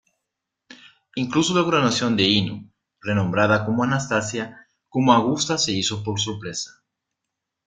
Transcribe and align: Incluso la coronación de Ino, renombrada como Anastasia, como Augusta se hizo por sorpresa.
Incluso 1.13 1.53
la 1.53 1.63
coronación 1.63 2.17
de 2.17 2.23
Ino, 2.23 2.67
renombrada 3.01 3.63
como 3.67 3.83
Anastasia, 3.83 4.65
como 4.89 5.13
Augusta 5.13 5.59
se 5.59 5.73
hizo 5.73 6.03
por 6.03 6.19
sorpresa. 6.19 6.71